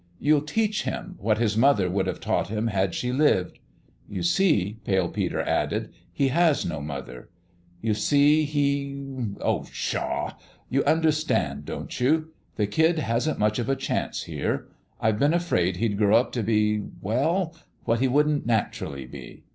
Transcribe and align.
You'll 0.19 0.41
teach 0.41 0.81
him 0.81 1.13
what 1.19 1.37
his 1.37 1.55
mother 1.55 1.87
would 1.87 2.07
have 2.07 2.19
taught 2.19 2.47
him 2.47 2.65
had 2.69 2.95
she 2.95 3.11
lived? 3.11 3.59
You 4.09 4.23
see," 4.23 4.79
Pale 4.83 5.09
Peter 5.09 5.39
added," 5.43 5.91
he 6.11 6.29
has 6.29 6.65
no 6.65 6.81
mother. 6.81 7.29
You 7.83 7.93
see, 7.93 8.45
he 8.45 8.95
oh, 9.41 9.59
pshaw! 9.59 10.39
You 10.71 10.81
under 10.87 11.11
70 11.11 11.11
PALE 11.11 11.11
PETER'S 11.11 11.13
GAME 11.13 11.13
stand, 11.51 11.65
don't 11.65 11.99
you? 11.99 12.31
The 12.55 12.65
kid 12.65 12.97
hasn't 12.97 13.37
much 13.37 13.59
of 13.59 13.69
a 13.69 13.75
chance 13.75 14.23
here. 14.23 14.69
I've 14.99 15.19
been 15.19 15.35
afraid 15.35 15.77
he'd 15.77 15.99
grow 15.99 16.17
up 16.17 16.31
to 16.31 16.41
b 16.41 16.51
e 16.53 16.79
we 16.99 17.13
ji 17.13 17.61
what 17.83 17.99
he 17.99 18.07
wouldn't 18.07 18.47
naturally 18.47 19.05
be. 19.05 19.43